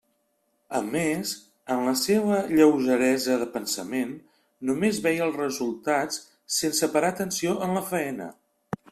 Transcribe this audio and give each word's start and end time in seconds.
A 0.77 0.79
més, 0.85 1.31
en 1.73 1.81
la 1.89 1.91
seua 2.03 2.37
lleugeresa 2.59 3.35
de 3.41 3.47
pensament, 3.57 4.15
només 4.69 5.01
veia 5.07 5.27
els 5.27 5.37
resultats, 5.41 6.17
sense 6.57 6.89
parar 6.95 7.13
atenció 7.17 7.53
en 7.67 7.77
la 7.81 7.85
faena. 7.91 8.31